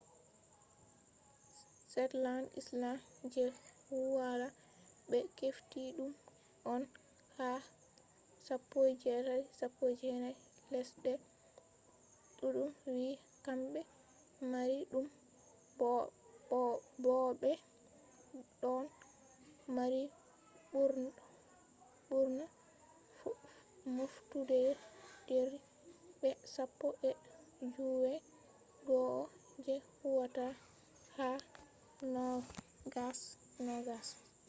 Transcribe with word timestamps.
shetland 1.91 2.45
island 2.59 2.99
je 3.33 3.43
woila 4.13 4.47
ɓe 5.09 5.17
hefti 5.39 5.81
ɗum 5.97 6.11
on 6.73 6.81
ha 7.37 7.49
1819 8.47 10.29
lesɗe 10.71 11.11
ɗuɗɗum 12.37 12.69
wi'i 12.93 13.11
kamɓe 13.45 13.81
mari 14.51 14.77
ɗum 14.91 15.05
bo'o 17.03 17.17
ɓe 17.41 17.51
ɗon 18.61 18.83
mari 19.75 20.01
ɓurna 22.11 22.45
moftuderji 23.95 25.39
be 26.19 26.29
sappo 26.53 26.87
e 27.09 27.11
joowey 27.73 28.17
go'o 28.87 29.17
je 29.63 29.75
huwata 29.99 30.45
ha 31.15 31.27
2020 33.65 34.31